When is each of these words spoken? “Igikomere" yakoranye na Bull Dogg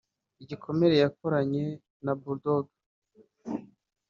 “Igikomere" 0.43 0.95
yakoranye 1.03 1.63
na 2.03 2.13
Bull 2.19 2.37
Dogg 2.43 2.65